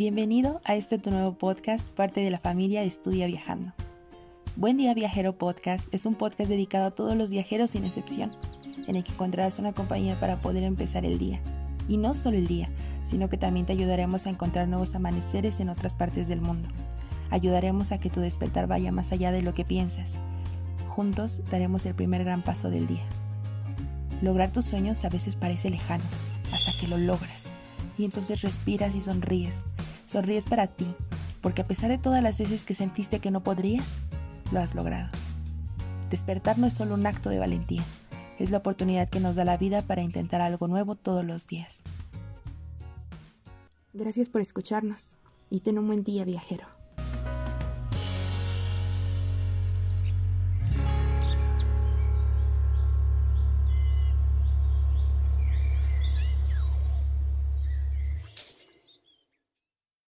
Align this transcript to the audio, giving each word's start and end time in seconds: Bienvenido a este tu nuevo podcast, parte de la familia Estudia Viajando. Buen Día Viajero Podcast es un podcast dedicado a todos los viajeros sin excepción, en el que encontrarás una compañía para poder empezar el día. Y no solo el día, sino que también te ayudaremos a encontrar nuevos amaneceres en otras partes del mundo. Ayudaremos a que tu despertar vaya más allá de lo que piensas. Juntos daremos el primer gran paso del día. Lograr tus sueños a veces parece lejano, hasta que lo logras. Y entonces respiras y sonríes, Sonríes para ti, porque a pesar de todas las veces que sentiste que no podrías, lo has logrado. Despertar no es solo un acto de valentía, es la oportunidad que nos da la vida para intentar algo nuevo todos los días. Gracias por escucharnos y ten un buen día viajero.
Bienvenido 0.00 0.62
a 0.64 0.76
este 0.76 0.96
tu 0.96 1.10
nuevo 1.10 1.34
podcast, 1.34 1.86
parte 1.90 2.22
de 2.22 2.30
la 2.30 2.38
familia 2.38 2.82
Estudia 2.82 3.26
Viajando. 3.26 3.74
Buen 4.56 4.78
Día 4.78 4.94
Viajero 4.94 5.36
Podcast 5.36 5.86
es 5.92 6.06
un 6.06 6.14
podcast 6.14 6.48
dedicado 6.48 6.86
a 6.86 6.90
todos 6.90 7.14
los 7.14 7.28
viajeros 7.28 7.72
sin 7.72 7.84
excepción, 7.84 8.34
en 8.86 8.96
el 8.96 9.04
que 9.04 9.12
encontrarás 9.12 9.58
una 9.58 9.74
compañía 9.74 10.18
para 10.18 10.40
poder 10.40 10.62
empezar 10.62 11.04
el 11.04 11.18
día. 11.18 11.38
Y 11.86 11.98
no 11.98 12.14
solo 12.14 12.38
el 12.38 12.46
día, 12.46 12.70
sino 13.02 13.28
que 13.28 13.36
también 13.36 13.66
te 13.66 13.74
ayudaremos 13.74 14.26
a 14.26 14.30
encontrar 14.30 14.68
nuevos 14.68 14.94
amaneceres 14.94 15.60
en 15.60 15.68
otras 15.68 15.92
partes 15.92 16.28
del 16.28 16.40
mundo. 16.40 16.70
Ayudaremos 17.28 17.92
a 17.92 18.00
que 18.00 18.08
tu 18.08 18.20
despertar 18.20 18.66
vaya 18.66 18.92
más 18.92 19.12
allá 19.12 19.32
de 19.32 19.42
lo 19.42 19.52
que 19.52 19.66
piensas. 19.66 20.16
Juntos 20.88 21.42
daremos 21.50 21.84
el 21.84 21.94
primer 21.94 22.24
gran 22.24 22.40
paso 22.40 22.70
del 22.70 22.86
día. 22.86 23.04
Lograr 24.22 24.50
tus 24.50 24.64
sueños 24.64 25.04
a 25.04 25.10
veces 25.10 25.36
parece 25.36 25.68
lejano, 25.68 26.04
hasta 26.54 26.72
que 26.80 26.88
lo 26.88 26.96
logras. 26.96 27.50
Y 27.98 28.06
entonces 28.06 28.40
respiras 28.40 28.94
y 28.94 29.00
sonríes, 29.02 29.62
Sonríes 30.10 30.44
para 30.44 30.66
ti, 30.66 30.92
porque 31.40 31.62
a 31.62 31.68
pesar 31.68 31.88
de 31.88 31.96
todas 31.96 32.20
las 32.20 32.40
veces 32.40 32.64
que 32.64 32.74
sentiste 32.74 33.20
que 33.20 33.30
no 33.30 33.44
podrías, 33.44 33.98
lo 34.50 34.58
has 34.58 34.74
logrado. 34.74 35.08
Despertar 36.10 36.58
no 36.58 36.66
es 36.66 36.74
solo 36.74 36.94
un 36.94 37.06
acto 37.06 37.30
de 37.30 37.38
valentía, 37.38 37.84
es 38.40 38.50
la 38.50 38.58
oportunidad 38.58 39.08
que 39.08 39.20
nos 39.20 39.36
da 39.36 39.44
la 39.44 39.56
vida 39.56 39.82
para 39.82 40.02
intentar 40.02 40.40
algo 40.40 40.66
nuevo 40.66 40.96
todos 40.96 41.24
los 41.24 41.46
días. 41.46 41.82
Gracias 43.92 44.30
por 44.30 44.40
escucharnos 44.40 45.18
y 45.48 45.60
ten 45.60 45.78
un 45.78 45.86
buen 45.86 46.02
día 46.02 46.24
viajero. 46.24 46.79